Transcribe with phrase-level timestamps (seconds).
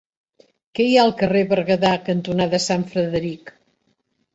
[0.79, 3.59] Què hi ha al carrer Berguedà cantonada Sant Frederic?